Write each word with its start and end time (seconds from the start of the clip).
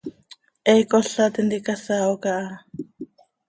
He 0.71 0.75
cola 0.91 1.27
tintica 1.35 1.73
saao 1.85 2.15
caha. 2.23 2.53